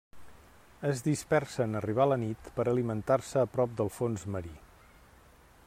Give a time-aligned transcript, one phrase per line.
[0.91, 4.57] Es dispersa en arribar la nit per alimentar-se a prop del fons marí.